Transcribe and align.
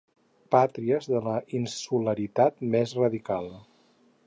Pàtries 0.53 1.09
de 1.11 1.21
la 1.27 1.35
insularitat 1.59 2.59
més 2.77 2.99
radical. 3.03 3.49